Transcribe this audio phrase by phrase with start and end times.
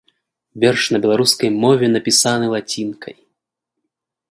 [0.61, 3.15] Верш на беларускай мове напісаны лацінкай.